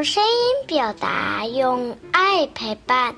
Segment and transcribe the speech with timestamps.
[0.00, 3.14] 用声音表达，用爱陪伴。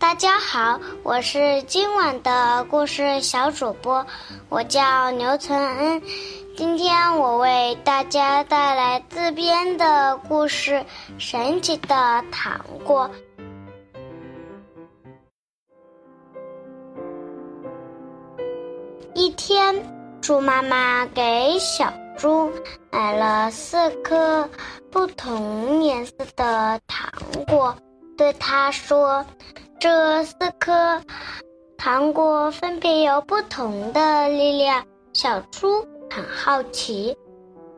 [0.00, 4.04] 大家好，我是今晚的故事小主播，
[4.48, 6.02] 我叫刘存恩。
[6.56, 10.72] 今天我为大家带来自编的故事
[11.18, 13.08] 《神奇的糖果》。
[19.14, 19.72] 一天，
[20.20, 22.50] 猪妈妈给小猪
[22.90, 24.48] 买了四颗
[24.90, 27.10] 不同颜色的糖
[27.48, 27.74] 果，
[28.16, 29.24] 对它说
[29.78, 31.02] ：“这四颗
[31.76, 37.16] 糖果分别有不同的力量。”小猪很好奇，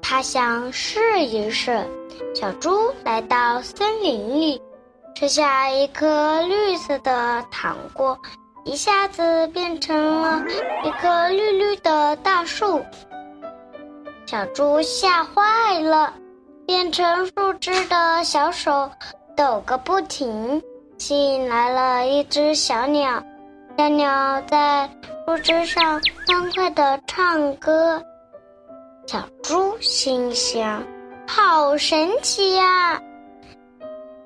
[0.00, 1.84] 它想试一试。
[2.34, 4.60] 小猪来到森林里，
[5.14, 8.18] 吃下一颗绿色的糖果。
[8.64, 10.42] 一下子变成了
[10.82, 12.84] 一棵绿绿的大树，
[14.26, 16.12] 小猪吓坏了，
[16.66, 18.90] 变成树枝的小手
[19.36, 20.60] 抖个不停，
[20.98, 23.22] 吸引来了一只小鸟。
[23.78, 24.90] 小鸟在
[25.24, 28.02] 树枝上欢快地唱歌，
[29.06, 30.82] 小猪心想：
[31.28, 33.00] 好神奇呀！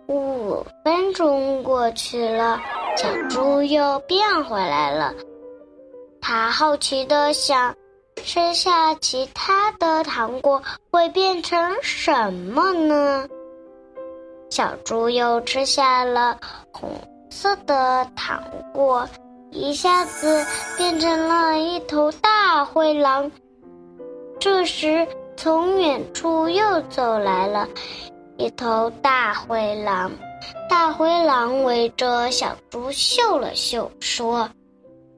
[0.08, 2.58] 五分钟过去了。
[2.96, 5.14] 小猪又变回来了，
[6.22, 7.74] 它好奇的想，
[8.24, 13.26] 吃下其他的糖果会变成什么呢？
[14.50, 16.38] 小猪又吃下了
[16.72, 16.90] 红
[17.30, 19.08] 色的糖果，
[19.50, 20.44] 一下子
[20.76, 23.30] 变成了一头大灰狼。
[24.38, 27.68] 这时，从远处又走来了
[28.36, 30.10] 一头大灰狼。
[30.68, 34.48] 大灰狼围着小猪嗅了嗅，说：“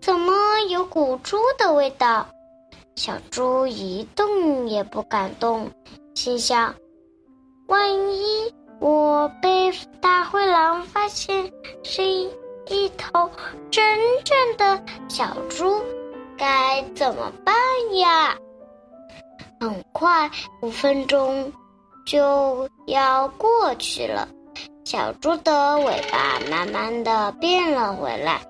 [0.03, 0.33] 怎么
[0.69, 2.27] 有股猪的味道？”
[2.95, 5.71] 小猪一动也不敢动，
[6.15, 6.75] 心想
[7.67, 11.51] ：“万一我被大灰狼发现
[11.83, 13.31] 是一头
[13.71, 15.83] 真正的小猪，
[16.37, 17.55] 该怎么办
[17.97, 18.37] 呀？”
[19.59, 21.53] 很快，五分钟
[22.05, 24.29] 就要过去了。
[24.85, 28.43] 小猪的尾巴慢慢的变了回来，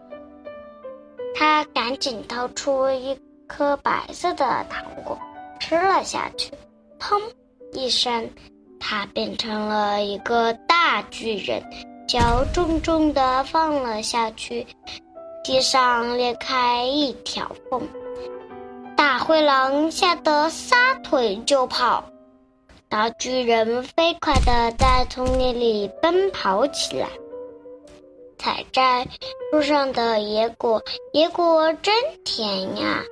[1.35, 3.17] 它赶紧掏出一
[3.53, 5.19] 颗白色的糖果，
[5.61, 6.51] 吃了下去。
[6.99, 7.21] 砰！
[7.75, 8.31] 一声，
[8.81, 11.63] 它变成了一个大巨人，
[12.09, 14.67] 脚重重的放了下去，
[15.45, 17.87] 地上裂开一条缝。
[18.97, 22.03] 大灰狼吓得撒腿就跑。
[22.89, 27.09] 大巨人飞快地在丛林里奔跑起来，
[28.39, 29.07] 采摘
[29.51, 30.83] 树上的野果，
[31.13, 33.03] 野果真甜呀！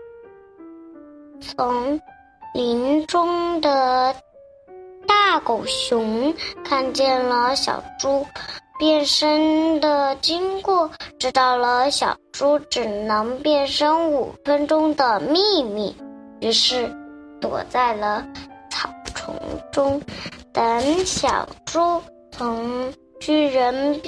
[1.41, 2.01] 从
[2.55, 4.15] 林中的
[5.07, 6.35] 大狗熊
[6.65, 8.27] 看见了小猪
[8.79, 15.97] 变身的经过，知道了小猪只能变身五分钟的秘密，
[16.41, 16.91] 于是
[17.41, 18.27] 躲在了
[18.71, 18.89] 草。
[19.15, 19.37] 丛
[19.71, 20.01] 中，
[20.51, 22.03] 等小猪
[22.33, 24.01] 从巨人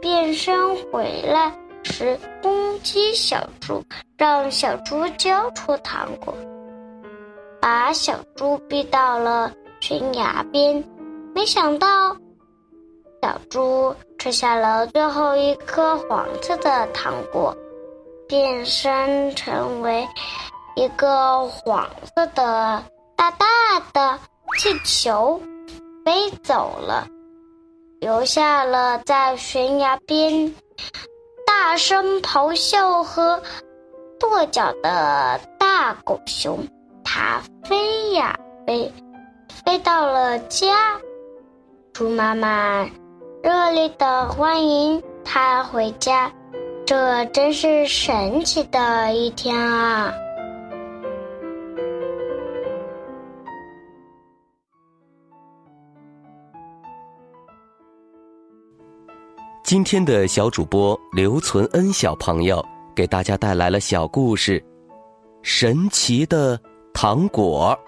[0.00, 1.52] 变身回来
[1.82, 3.82] 时，攻击小猪，
[4.16, 6.32] 让小猪交出糖果，
[7.60, 10.82] 把小猪逼到了悬崖边。
[11.34, 12.16] 没想到，
[13.22, 17.56] 小猪吃下了最后一颗黄色的糖果，
[18.26, 20.06] 变身成为
[20.74, 22.82] 一个黄色的
[23.16, 23.46] 大大
[23.92, 24.18] 的。
[24.58, 25.38] 气球
[26.02, 27.06] 飞走了，
[28.00, 30.54] 留下了在悬崖边
[31.44, 33.42] 大声咆哮和
[34.18, 36.58] 跺脚的大狗熊。
[37.18, 38.92] 它飞呀飞，
[39.64, 41.00] 飞到了家。
[41.94, 42.84] 猪妈妈
[43.42, 46.30] 热烈的欢迎它回家，
[46.84, 50.12] 这真是神奇的一天啊！
[59.64, 62.62] 今天的小主播刘存恩小朋友
[62.94, 64.60] 给大家带来了小故事
[65.40, 66.60] 《神奇的
[66.96, 67.78] 糖果》。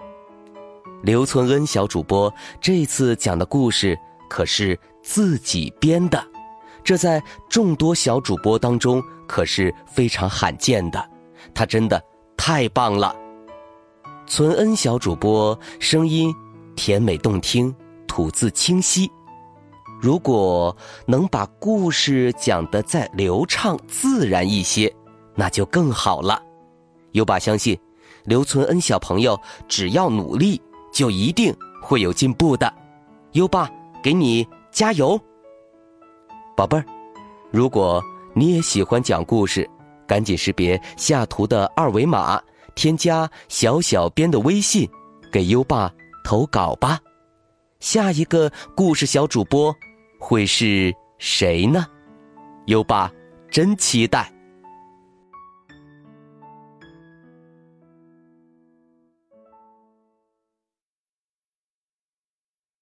[1.01, 3.97] 刘存恩小主播这次讲的故事
[4.29, 6.23] 可是自己编的，
[6.83, 7.19] 这在
[7.49, 11.09] 众多小主播当中可是非常罕见的，
[11.55, 11.99] 他真的
[12.37, 13.15] 太棒了。
[14.27, 16.31] 存恩小主播声音
[16.75, 17.75] 甜美动听，
[18.07, 19.09] 吐字清晰。
[19.99, 20.75] 如果
[21.07, 24.93] 能把故事讲得再流畅自然一些，
[25.33, 26.39] 那就更好了。
[27.13, 27.75] 有把相信，
[28.29, 29.35] 刘存恩小朋友
[29.67, 30.61] 只要努力，
[30.93, 32.71] 就一定会有进步的。
[33.31, 33.67] 优爸
[34.03, 35.19] 给你加油！
[36.55, 36.85] 宝贝儿，
[37.49, 37.99] 如果
[38.35, 39.67] 你也喜欢讲故事，
[40.05, 42.39] 赶紧识别下图的二维码，
[42.75, 44.87] 添加小小编的微信，
[45.31, 45.91] 给优爸
[46.23, 46.99] 投稿吧。
[47.79, 49.75] 下一个故事小主播
[50.19, 51.83] 会是谁呢？
[52.67, 53.11] 优爸
[53.49, 54.31] 真期待。